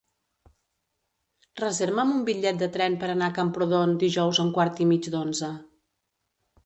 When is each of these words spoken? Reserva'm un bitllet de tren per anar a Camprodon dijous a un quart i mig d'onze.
Reserva'm 1.61 2.13
un 2.15 2.23
bitllet 2.29 2.63
de 2.63 2.69
tren 2.77 2.95
per 3.03 3.11
anar 3.17 3.29
a 3.29 3.35
Camprodon 3.37 3.95
dijous 4.05 4.41
a 4.41 4.47
un 4.47 4.51
quart 4.57 4.83
i 4.87 4.93
mig 4.95 5.11
d'onze. 5.17 5.55